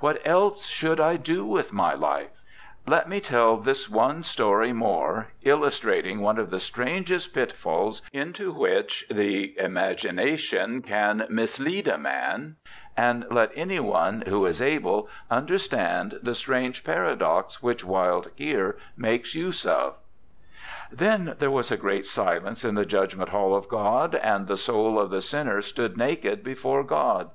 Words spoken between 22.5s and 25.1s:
in the Judgment Hall of God. And the Soul of